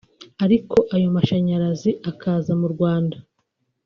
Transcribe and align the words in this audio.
ariko 0.45 0.75
ayo 0.95 1.07
mashanyarazi 1.15 1.91
akaza 2.11 2.51
mu 2.61 2.67
Rwanda 2.73 3.17